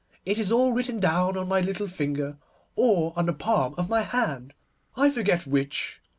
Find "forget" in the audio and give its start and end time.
5.11-5.45